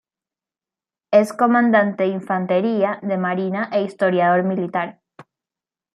[1.11, 4.99] Es comandante de Infantería de Marina e historiador militar.